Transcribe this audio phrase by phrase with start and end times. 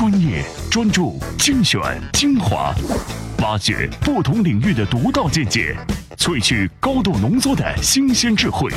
[0.00, 1.78] 专业、专注、精选、
[2.14, 2.74] 精华，
[3.42, 5.76] 挖掘不同领域的独到见解，
[6.16, 8.72] 萃取高度浓缩的新鲜智慧。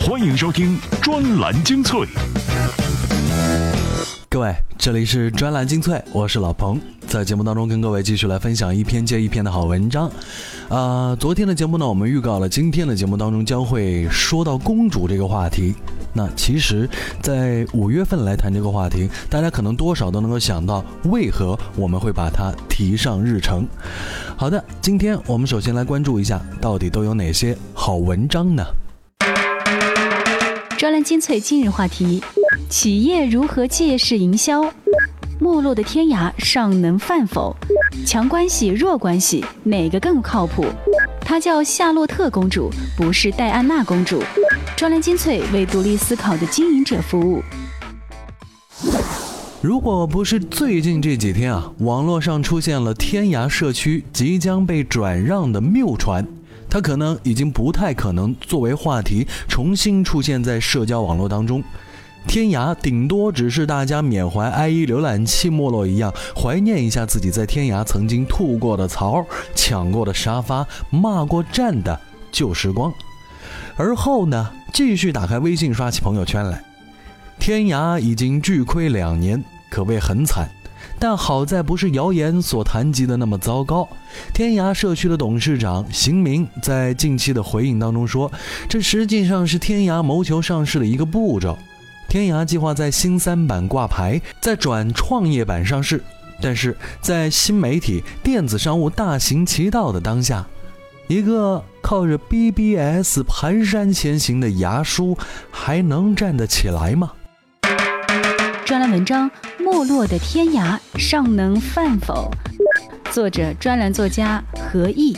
[0.00, 2.00] 欢迎收听专栏精粹。
[4.28, 10.10] 各位，这里是专栏精粹，我是老彭，在节目当中跟各位继续来分享一篇接一篇的好文章。
[10.68, 15.76] 啊，昨天的节目呢，我们预告了今天的节目当中将会说到公主这个话题。
[16.16, 16.88] 那其实，
[17.20, 23.66] 在五月份来谈这个话题，大家可能多少都能够想到为何我们会把它提上日程。
[24.36, 28.64] 好的，今天我们首先来关注一下，到底都有哪些好文章呢？
[30.78, 32.22] 专栏精粹今日话题：
[32.70, 34.62] 企业如何借势营销？
[35.40, 37.56] 没落的天涯尚能饭否？
[38.06, 40.66] 强关系弱关系哪个更靠谱？
[41.20, 44.22] 她叫夏洛特公主，不是戴安娜公主。
[44.76, 47.42] 专栏精粹为独立思考的经营者服务。
[49.60, 56.26] 如果不是最近这几天啊，网络上出现了天涯社区即将被转让的谬传，
[56.68, 61.64] 它可能已经不太可能作为话题重新出现在社交网络当中。
[62.26, 71.98] 天涯顶多只是大家缅怀 IE 浏览器没落一样，怀念一下自己在天涯曾经吐过的槽、抢过的沙发、骂过站的
[72.32, 72.92] 旧时光。
[73.76, 76.62] 而后呢，继续打开微信刷起朋友圈来。
[77.38, 80.48] 天涯已经巨亏两年，可谓很惨。
[80.98, 83.88] 但好在不是谣言所谈及的那么糟糕。
[84.32, 88.30] 天涯社区的董事长邢明在近期的回应当中说
[88.68, 91.58] ：“这实际上是天涯谋求上市的一个步骤。
[92.08, 96.02] 天涯计划在新三板挂牌，再转创业板上市。
[96.40, 100.46] 但是在新媒体电子商务大行其道的当下。”
[101.06, 105.16] 一个靠着 BBS 蹒跚前行的牙叔，
[105.50, 107.12] 还能站得起来吗？
[108.64, 109.30] 专栏文章
[109.62, 112.30] 《没落的天涯尚能饭否》，
[113.12, 115.14] 作者专栏作家何毅。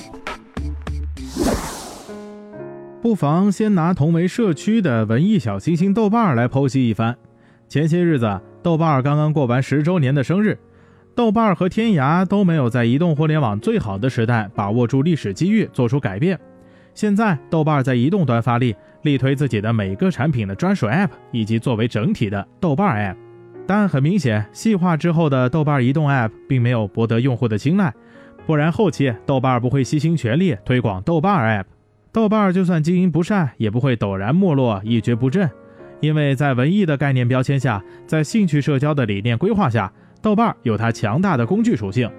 [3.01, 7.17] 不妨先拿同为社区的文艺小清新豆瓣来剖析一番。
[7.69, 10.59] 前些日子，豆瓣刚刚过完十周年的生日。
[11.17, 16.39] 豆瓣和天涯都没有在移动互联网最好的时代把握住历史机遇，做出改变。
[16.93, 23.17] 现在，豆瓣在移动端发力，力推自己的每个产品的专属 App，以及作为整体的豆瓣 App。
[23.67, 27.95] 但很明显，细化之后的豆瓣移动 App 并没有博得用户的青睐，
[28.45, 31.65] 不然后期豆瓣不会悉心全力推广豆瓣 App。
[32.13, 35.49] 豆瓣就算经营不善，也不会陡然没落，一蹶不振。
[36.01, 39.91] 因为在文艺的概念标签下，在兴趣社交的理念规划下。
[40.27, 42.11] 豆瓣有它强大的工具属性，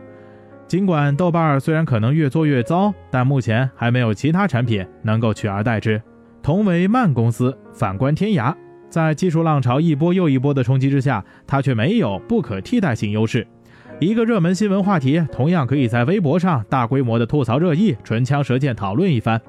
[0.65, 6.01] 尽管豆瓣虽然可能越做越糟，但目前还没有其他产品能够取而代之。
[6.41, 8.55] 同为慢公司，反观天涯，
[8.89, 13.45] 在技术浪潮一波又一波的冲击之下，它却没有不可替代性优势。
[13.99, 19.41] 一个热门新闻话题，同样可以在微博上大规模的吐槽热议，唇枪舌剑讨论一番。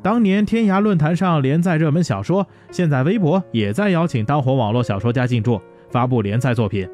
[0.00, 6.88] 当年天涯论坛上连载热门小说，现在微博也在邀请当红网络小说家进驻，发布连载作品。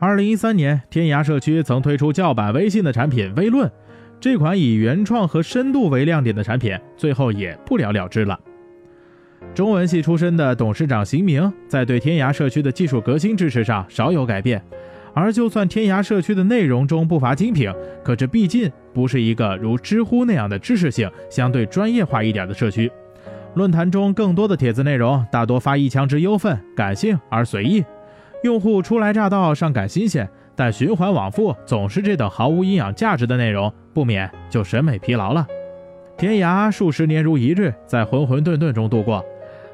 [0.00, 3.70] 二零一三年，天涯社区曾推出叫板微信的产品微论，
[4.18, 8.40] 这款以原创和深度为亮点的产品，最后也不了了之了。
[9.54, 14.62] 中文系出身的董事长邢明，在对天涯社区的技术革新支持上少有改变。
[15.12, 17.70] 而就算天涯社区的内容中不乏精品，
[18.02, 22.90] 可这毕竟不是一个如知乎那样的知识性相对专业化一点的社区。
[23.52, 27.84] 论坛中更多的帖子内容，大多发一腔之忧愤，感性而随意。
[28.42, 35.46] 用户初来乍到尚感新鲜，但循环往复总是这等毫无营养价值的内容，不免就审美疲劳了。
[36.16, 39.24] 天涯数十年如一日，在浑浑沌沌中度过。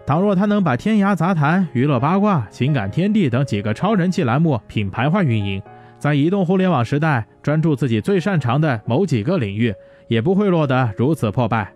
[0.04, 5.60] 倘若他能把天涯杂谈、娱乐八卦、情感天地等几个超人气栏目品牌化运营，
[5.98, 9.74] 在移动互联网时代专注自己最擅长的某几个领域，
[10.06, 11.72] 也不会落得如此破败。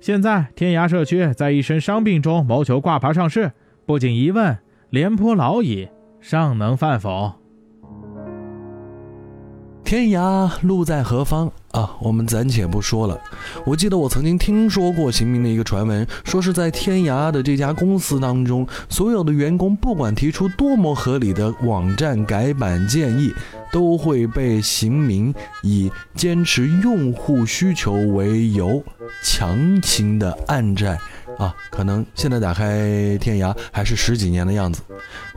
[0.00, 3.52] 现在天涯社区在一身伤病中谋求挂牌上市，
[3.86, 4.58] 不仅疑问
[4.90, 5.88] 廉颇老矣。
[6.20, 7.32] 尚能饭否？
[9.82, 11.96] 天涯路在何方啊？
[12.00, 13.18] 我们暂且不说了。
[13.64, 23.32] 我记得我曾经听说过邢明的一个传闻，说是在天涯的这家公司当中，所有的员工不管提出多么合理的网站改版建议，
[23.72, 28.84] 都会被邢明以坚持用户需求为由
[29.24, 30.98] 强行的按债。
[31.40, 34.82] 啊，可能现在打开天涯还是十几年的样子，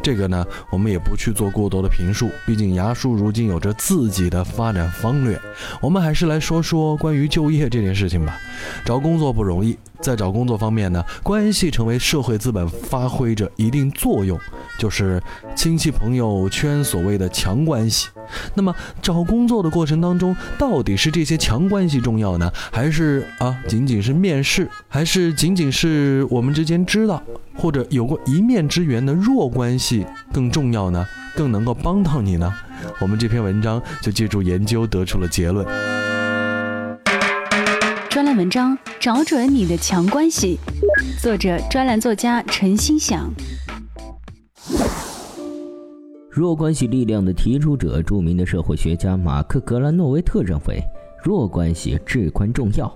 [0.02, 5.40] 这个呢，我们也不去做过多的评述，毕竟牙叔如今有着自己的发展方略。
[5.80, 8.38] 我们还是来说说关于就业这件事情吧。
[8.84, 14.38] 找工作不容易，在找工作方面呢，关系成为社会资本发挥着一定作用，
[14.78, 15.22] 就是
[15.56, 18.10] 亲戚朋友圈所谓的强关系。
[18.54, 27.22] 那么找工作的过程当中，到底是这些强关系重要呢，还是啊仅仅是面试，还是仅仅是我们之间知道
[27.56, 31.06] 或者有过一面之缘的弱关系更重要呢？
[31.36, 32.54] 更能够帮到你呢？
[33.00, 35.66] 我们这篇文章就借助研究得出了结论。
[38.10, 40.60] 专栏文章：找准你的强关系，
[41.20, 43.28] 作者专栏作家陈心想。
[46.36, 50.82] 弱关系力量的提出者，著名的社会学家马克·格兰诺维特认为，
[51.24, 52.92] 弱关系至关重要。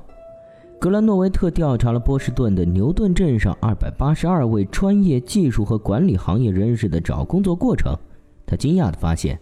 [0.79, 7.95] 格兰诺维特调查了波士顿的牛顿镇上二百八十二位专业技术和管理行业人士的找工作过程，
[8.43, 9.39] 他惊讶地发现，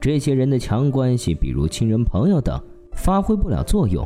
[0.00, 2.60] 这些人的强关系，比如亲人、朋友等，
[2.90, 4.04] 发挥不了作用，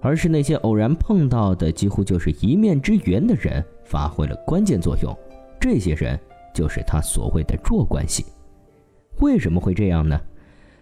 [0.00, 5.16] 而是那些偶然碰到的几乎就是一面之缘的人发挥了关键作用。
[5.60, 6.18] 这些人
[6.52, 8.24] 就是他所谓的弱关系。
[9.22, 10.20] 为什么会这样呢？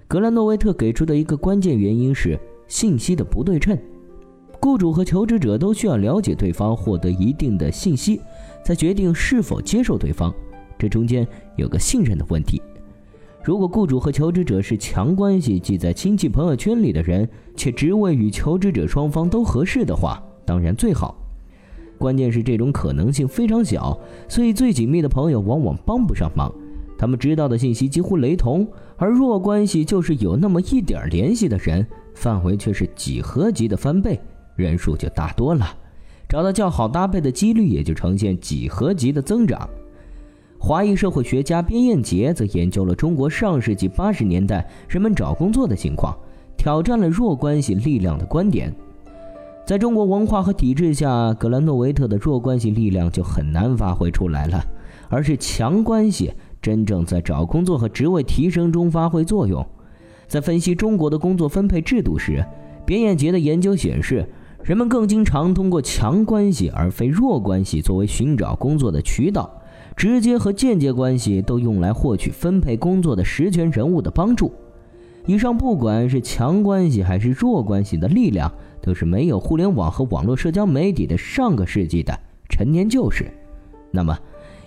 [0.09, 3.79] 格兰诺维特给出的一个关键原因是信息的不对称。
[4.59, 8.19] 雇主和求职者都需要了解对方，获得一定的信息，
[8.65, 10.35] 才决定是否接受对方。
[10.79, 11.27] 这中间
[11.57, 12.61] 有个信任的问题。
[13.45, 21.15] 如果雇主和求职者是强关系，即在亲戚朋友圈里的人，且职位与求职者双方都合适的话，当然最好。
[21.99, 23.99] 关键是这种可能性非常小，
[24.29, 26.51] 所以最紧密的朋友往往帮不上忙。
[27.01, 28.69] 他们知道的信息几乎雷同，
[28.99, 34.21] 而弱关系就是有那么一点联系的人，范围却是几何级的翻倍，
[34.55, 35.67] 人数就大多了，
[36.29, 39.67] 找到较好搭配的几率也就呈现几何级的增长。
[40.59, 46.15] 华裔社会学家边彦杰则研究了中国上世纪八十年代人们找工作的情况，
[46.55, 48.71] 挑战了弱关系力量的观点。
[49.67, 54.63] 在中国文化和体制下，格兰诺维特的弱关系力量就很难发挥出来了，
[55.09, 56.31] 而是强关系。
[56.61, 59.65] 真正在找工作和职位提升中发挥作用。
[60.27, 62.45] 在分析中国的工作分配制度时，
[62.87, 64.29] 边彦杰的研究显示，
[64.63, 69.51] 人们更经常通过强关系而非弱关系作为寻找工作的渠道，
[69.97, 74.53] 直接和间接关系都用来获取分配工作的实权人物的帮助。
[75.27, 82.19] 以上不管是强关系还是弱关系的力量，都是没有互联网和网络社交媒体的上个世纪的
[82.49, 83.27] 陈年旧事。
[83.91, 84.17] 那么，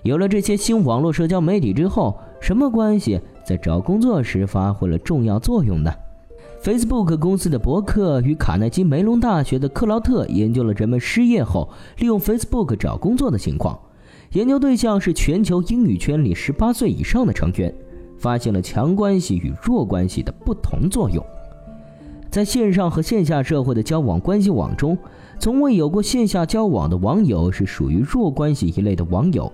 [0.04, 5.90] 有了这些新网络社交媒体之后，什么关系在找工作时发挥了重要作用呢
[6.62, 11.70] ？Facebook 公司的伯克与卡耐基梅隆大学的克劳特研究了人们失业后
[12.00, 13.80] 利用 Facebook 找工作的情况。
[14.34, 17.74] 研究对象是全球英语圈里18岁以上的成员，
[18.18, 21.24] 发现了强关系与弱关系的不同作用。
[22.30, 24.98] 在线上和线下社会的交往关系网中，
[25.40, 29.50] 从未有过线下交往的网友是属于弱关系一类的网友。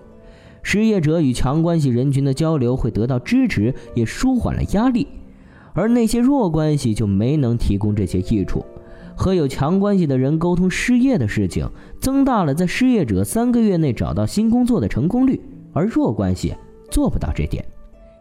[0.62, 5.08] 失业者与强关系人群的交流会得到支持，也舒缓了压力；
[5.74, 8.64] 而那些弱关系就没能提供这些益处。
[9.16, 11.70] 和有强关系的人沟通失业的事情，
[12.00, 15.42] 增大了在失业者三个月内找到新工作的成功率，
[15.74, 16.54] 而弱关系
[16.90, 17.66] 做不到这点。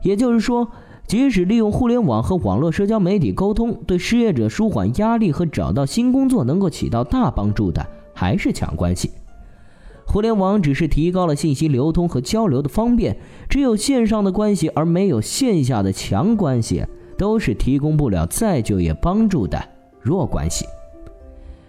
[0.03, 0.69] 也就是说，
[1.07, 9.11] 即使利用互联网和网络社交媒体沟通，对失业者舒缓压力和找到新工作能够起到大帮助的，还是强关系。
[10.11, 13.15] 互联网只是提高了信息流通和交流的方便，
[13.47, 16.83] 只有线上的关系而没有线下的强关系，
[17.19, 19.63] 都是提供不了再就业帮助的
[20.01, 20.65] 弱关系。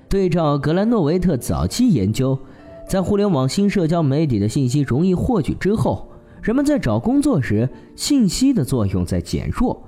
[0.07, 2.39] 对照格兰诺维特早期研究，
[2.87, 6.09] 在互联网新社交媒体的信息容易获取之后，
[6.41, 9.83] 人们在找工作时，信息的作用在减弱，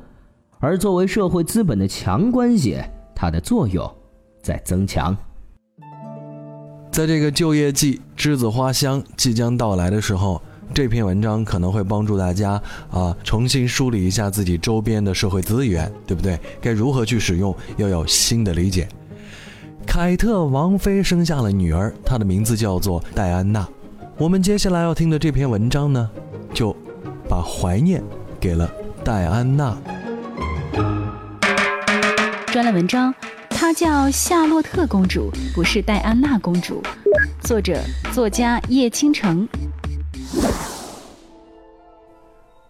[0.59, 2.77] 而作为社会资本的强关系，
[3.15, 3.89] 它的作用
[4.41, 5.15] 在增强。
[6.91, 10.41] 在这个就业季栀子花香即将到来的时候，
[10.73, 16.37] 这篇文章可能会帮助大家啊重新梳理一下自己周边的社会资源，对不对？
[16.59, 18.89] 该如何去使用，要有新的理解。
[19.87, 23.65] 凯特王妃生下了女儿，她的名字叫做戴安娜。
[24.17, 26.09] 我们接下来要听的这篇文章呢，
[26.53, 26.75] 就
[27.29, 28.03] 把怀念
[28.37, 28.69] 给了
[29.03, 29.77] 戴安娜。
[32.47, 33.13] 专栏文章。
[33.71, 36.83] 她叫夏洛特公主，不是戴安娜公主。
[37.39, 39.47] 作者作家叶倾城。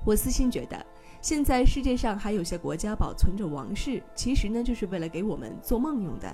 [0.05, 0.85] 我私心觉得，
[1.19, 6.31] 现在世界上还有些国家保存着王室，其实呢，就是为了给我们做梦用的。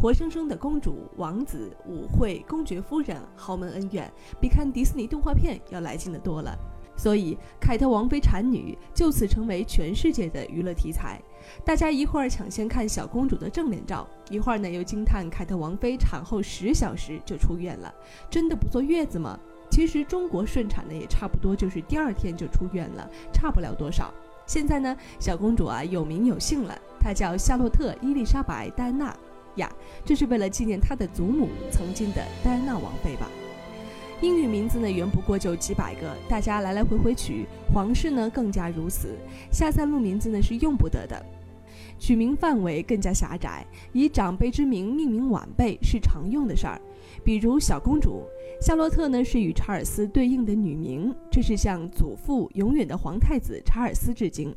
[0.00, 6.58] 活生生的公主、王子、舞会、公爵夫人、豪门恩怨，比看迪士尼动画片要来劲的多了。
[6.96, 11.20] 所以凯特王妃产女就此成为全世界的娱乐题材。
[11.64, 17.94] 大家一会儿抢先看小公主的正脸照，一会儿呢又惊叹凯特王妃产后十小时就出院了，
[18.28, 19.38] 真的不坐月子吗？
[19.70, 24.12] 其实中国顺产呢也差不多就是第二天就出院了，差不了多少。
[24.46, 29.16] 现在呢，小公主啊有名有姓了，她叫夏洛特·伊丽莎白·戴安娜
[29.56, 29.70] 呀，
[30.04, 33.28] 这是为了纪念她的祖母曾经的戴安娜王妃吧？
[34.22, 39.14] 英语名字呢原不过就几百个，大家来来回回取，皇室呢更加如此，
[39.52, 41.22] 下三路名字呢是用不得的，
[41.98, 46.80] 取名范围更加狭窄，以长辈之名命名晚辈是常用的事儿，
[47.22, 48.22] 比如小公主。
[48.58, 54.54] 夏洛特呢是与查尔斯对应的女名，这是向祖父永远的皇太子查尔斯致敬。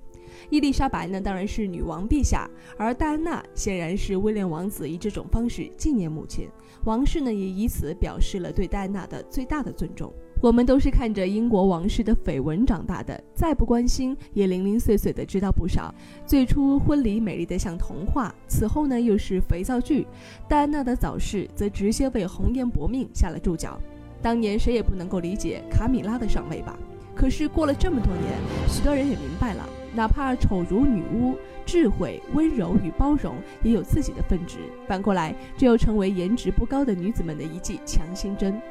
[0.50, 6.48] 伊丽莎白呢当然是女王陛下，而戴安娜显然是威廉王子以这种方式纪念母亲。
[6.86, 10.14] 王室呢也以此表示了对戴安娜的最大的尊重。
[10.42, 15.94] 我们都是看着英国王室的绯闻长大的，再不关心也零零碎碎的知道不少。
[16.26, 20.08] 最初婚礼美丽的像童话，此后呢又是肥皂剧。
[20.48, 23.78] 戴安娜的早逝则直接为红颜薄命下了注脚。
[24.22, 26.80] 当年谁也不能够理解卡米拉的上位吧？
[27.14, 28.34] 可是过了这么多年，
[28.70, 34.60] 许多人也明白了，哪怕丑如女巫，智慧、温柔与包容也有自己的分值。
[34.88, 38.62] 反过来，这又成为颜值不高的女子们的一剂强心针。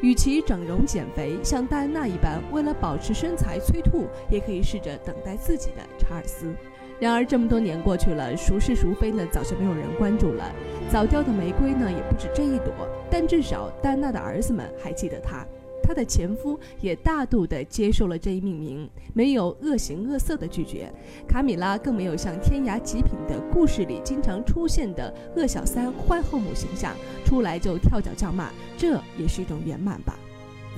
[0.00, 6.52] 与其整容减肥，像戴安娜一般为了保持身材催吐，也可以试着等待自己的查尔斯。
[7.00, 9.26] 然而这么多年过去了，孰是孰非呢？
[9.30, 10.44] 早就没有人关注了。
[10.90, 12.72] 早凋的玫瑰呢，也不止这一朵，
[13.10, 15.46] 但至少戴安娜的儿子们还记得她。
[15.86, 20.90] 她的前夫也大度地接受了这一命名，没有恶形恶色的拒绝。
[21.28, 30.18] 卡米拉更没有像《天涯极品》的故事里经常出现的恶小三、坏后母形象，出来就跳脚叫骂，这也是一种圆满吧。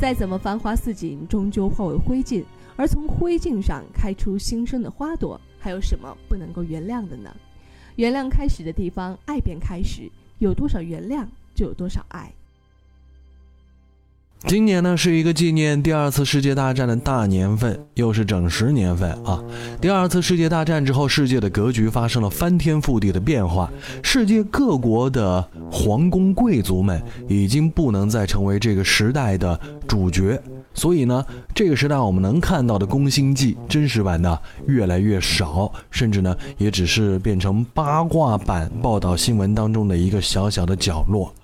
[0.00, 2.44] 再怎么繁花似锦，终究化为灰烬。
[2.74, 7.34] 而从灰烬上开出新生的花朵，还有什么不能够原谅的呢？
[7.94, 10.10] 原谅开始的地方，爱便开始。
[10.38, 12.30] 有多少原谅，就有多少爱。
[14.44, 19.42] 今年呢是一个纪念第二次世界大战的大年份，又是整十年份啊！
[19.80, 23.68] 第二次世界大战之后，世界的格局发生了翻天覆地的变化，
[24.04, 30.40] 世界各国的皇宫贵族们已经不能再成为这个时代的主角，
[30.74, 41.34] 所以呢，这个时代我们能看到的宫心计真实版的越来越少，甚至呢，也只是变成八卦版报道新闻当中的一个小小的角落。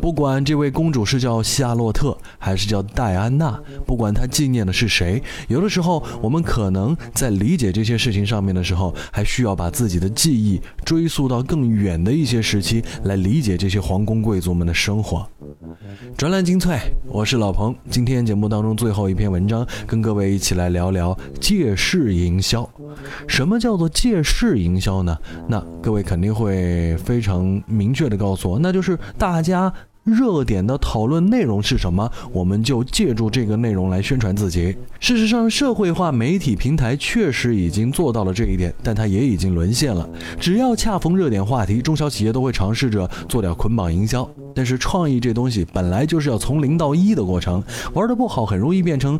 [0.00, 15.26] 不管这位公主是叫夏洛特还是叫戴安娜，不管她纪念的是谁，有的时候我们可能在理解这些事情上面的时候，还需要把自己的记忆追溯到更远的一些时期来理解这些皇宫贵族们的生活。
[16.16, 17.74] 专栏精粹，我是老彭。
[17.90, 22.68] 今天节目当中最后一篇文章，跟各位一起来聊聊借势营销。
[23.26, 25.16] 什么叫做借势营销呢？
[25.48, 29.72] 那各位肯定会非常明确的告诉我，那就是大家。
[30.06, 32.08] 热点的讨论内容是什么？
[32.32, 34.76] 我们就借助这个内容来宣传自己。
[35.00, 40.08] 事实上，社会化媒体平台确实已经做到了这一点，但它也已经沦陷了。
[40.38, 44.28] 只要恰逢热点话题，中小企业都会尝试着做点捆绑营销。
[44.54, 47.60] 但是，创意这东西本来就是要从零到一的过程，
[47.92, 49.18] 玩的不好，很容易变成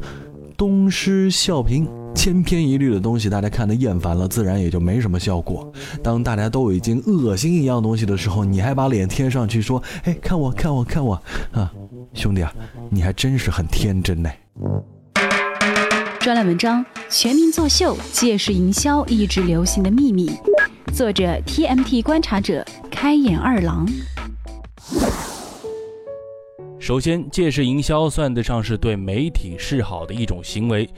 [0.56, 1.84] 东施效颦。
[2.16, 5.70] 千篇一律的东西，大家看得厌烦了，自然也就没什么效果。
[6.02, 11.14] 当大家都已经恶心一样东西的时候，你还把脸贴上去说：“哎，看我，看我，看我！”
[11.52, 11.70] 啊，
[12.14, 12.52] 兄弟啊，
[12.90, 14.30] 你还真是很天真呢。
[16.18, 20.32] 专栏文章：全民作秀，借势营销一直流行的秘密。
[20.92, 23.86] 作者：TMT 观察者，开眼二郎。
[26.80, 30.88] 首先，借势营销算得上是对媒体示好的一种行为。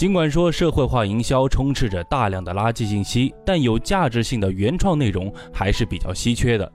[0.00, 6.72] 尽管说社会化营销充斥着大量的垃圾信息，但有价值性的原创内容还是比较稀缺的。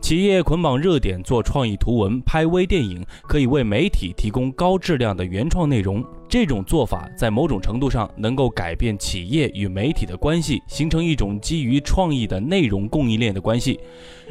[0.00, 6.04] 企业捆绑热点做创意图文、拍微电影，可以为媒体提供高质量的原创内容。
[6.28, 13.78] 这种做法在某种程度上能够改变企业与媒体的关系，形成一种基于创意的内容供应链的关系。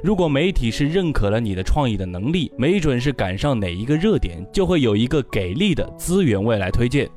[0.04, 7.10] 如果媒体是认可了你的创意的能力，没准是赶上哪一个热点，就会有一个给力的资源未来推荐。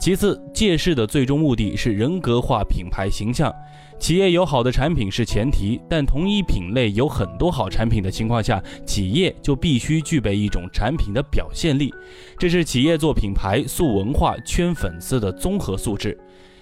[0.00, 3.52] 其次，借势的最终目的是人格化品牌形象。
[3.98, 11.92] 企业有好的产品是前提，但同一品类有很多好产品的情况下，企业就必须具备一种产品的表现力。
[12.38, 16.16] 这是企业做品牌、塑文化、圈粉丝的综合素质。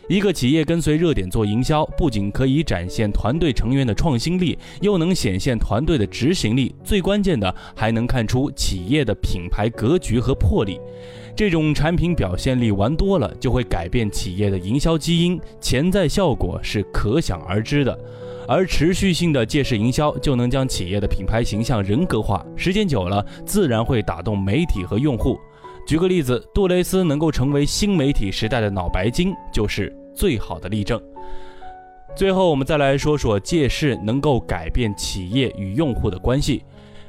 [0.09, 10.81] 一个企业跟随热点做营销，不仅可以展现团队成员的创新力，又能显现团队的执行力，最关键的还能看出企业的品牌格局和魄力。
[11.37, 17.97] 这种产品表现力玩多了，就会改变企业的营销基因，潜在效果是可想而知的。
[18.49, 25.38] 而持续性的借势营销，就能将企业的品牌形象人格化，时间久了，自然会打动媒体和用户。
[25.87, 30.99] 举个例子，杜蕾斯能够成为新媒体时代的脑白金，就是最好的例证。
[32.16, 36.62] 最后，我们再来说说借势能够改变企业与用户的关系。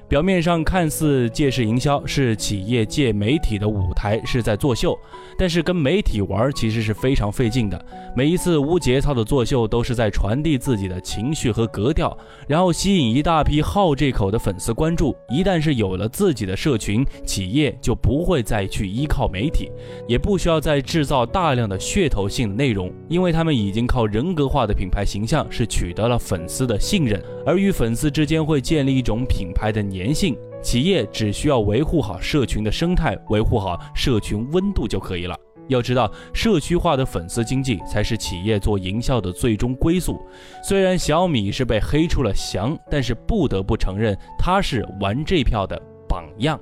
[0.09, 4.97] 表面上看似借势营销是企业借媒体的舞台，是在作秀，
[5.37, 7.85] 但是跟媒体玩其实是非常费劲的。
[8.15, 15.13] 每一次无节操的作秀，都是在传递自己的情绪和格调，然后吸引一大批好这口的粉丝关注。
[15.29, 19.69] 一旦是有了自己的社群，企业就不会再去依靠媒体，
[20.07, 35.35] 也不需要再制造大量的噱头性的内容，因为他们已经靠人格化的品牌形象是取得了粉丝的信任，而与粉丝之间会建立一种品牌的粘性，企业只需要维护好社群的生态，维护好社群温度就可以了。
[35.67, 40.17] 要知道，社区化的粉丝经济才是企业做营销的最终归宿。
[40.63, 45.77] 虽然小米是被黑出了翔，但是不得不承认，它是玩这票的
[46.07, 46.57] 榜样。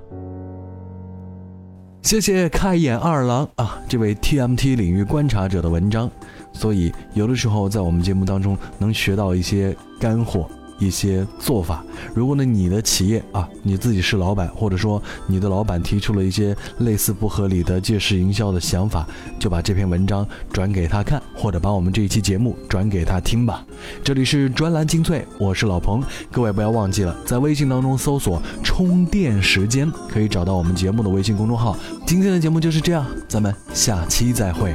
[2.02, 6.10] 谢谢开眼二郎啊，这位 TMT 领域观察者的文章。
[6.52, 10.48] 所以，有的时候在我们节目当中能学到一些干货。
[10.78, 11.84] 一些做法。
[12.14, 19.06] 如果呢，你的企业啊，你自己是老板，或者说你的老板提出了一些类似不合理的借势营销的想法，
[19.38, 23.64] 就把这篇文章转给他看，或者把我们这一期节目转给他听吧。
[24.02, 31.76] 这里是专栏精粹，我是老彭，各位不要忘记了，在微信当中搜索“充电时间”，可以找到我们节目的微信公众号。
[32.06, 34.74] 今天的节目就是这样，咱们下期再会。